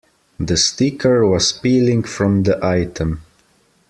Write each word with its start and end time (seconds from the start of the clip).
The 0.39 0.57
sticker 0.57 1.27
was 1.27 1.51
peeling 1.53 2.01
from 2.01 2.41
the 2.41 2.57
item. 2.65 3.21